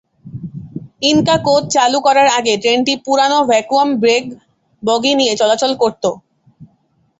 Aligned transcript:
Inca 1.03 1.35
কোচ 1.45 1.63
চালু 1.75 1.97
করার 2.05 2.27
আগে 2.37 2.53
ট্রেনটি 2.61 2.93
পুরানো 3.05 3.37
ভ্যাকুয়াম 3.49 3.89
ব্রেক 4.01 4.23
বগি 4.83 5.13
নিয়ে 5.19 5.33
চলাচল 5.41 5.71
করত। 5.81 6.03